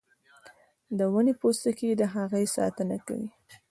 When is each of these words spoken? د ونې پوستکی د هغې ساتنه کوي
د 0.97 0.99
ونې 1.13 1.33
پوستکی 1.41 1.89
د 1.97 2.03
هغې 2.15 2.43
ساتنه 2.55 2.95
کوي 3.05 3.29